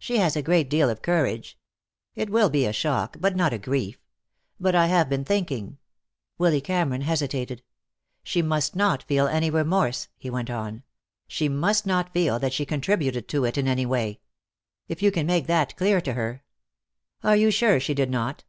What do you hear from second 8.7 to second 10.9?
not feel any remorse," he went on.